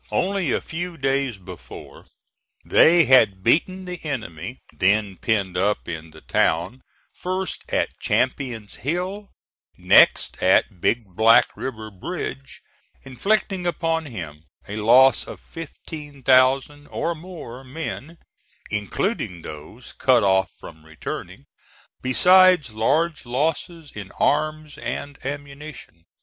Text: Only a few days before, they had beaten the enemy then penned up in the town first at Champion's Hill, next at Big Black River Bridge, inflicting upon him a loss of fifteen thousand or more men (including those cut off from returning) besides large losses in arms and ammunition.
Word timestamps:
Only 0.11 0.51
a 0.51 0.61
few 0.61 0.97
days 0.97 1.37
before, 1.37 2.07
they 2.65 3.05
had 3.05 3.43
beaten 3.43 3.85
the 3.85 4.03
enemy 4.03 4.57
then 4.73 5.15
penned 5.17 5.55
up 5.57 5.87
in 5.87 6.09
the 6.09 6.21
town 6.21 6.81
first 7.13 7.65
at 7.71 7.99
Champion's 7.99 8.77
Hill, 8.81 9.29
next 9.77 10.41
at 10.41 10.81
Big 10.81 11.05
Black 11.05 11.45
River 11.55 11.91
Bridge, 11.91 12.63
inflicting 13.03 13.67
upon 13.67 14.07
him 14.07 14.45
a 14.67 14.77
loss 14.77 15.27
of 15.27 15.39
fifteen 15.39 16.23
thousand 16.23 16.87
or 16.87 17.13
more 17.13 17.63
men 17.63 18.17
(including 18.71 19.43
those 19.43 19.93
cut 19.93 20.23
off 20.23 20.49
from 20.59 20.83
returning) 20.83 21.45
besides 22.01 22.73
large 22.73 23.23
losses 23.27 23.91
in 23.91 24.11
arms 24.13 24.79
and 24.79 25.23
ammunition. 25.23 26.05